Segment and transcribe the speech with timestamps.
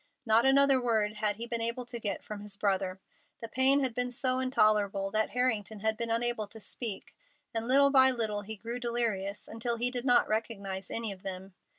[0.25, 2.99] Not another word had he been able to get from his brother.
[3.39, 7.15] The pain had been so intolerable that Harrington had been unable to speak,
[7.53, 11.53] and little by little he grew delirious until he did not recognize any of them.